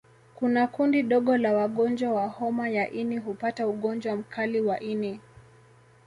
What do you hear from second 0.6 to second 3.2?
kundi dogo la wagonjwa wa homa ya ini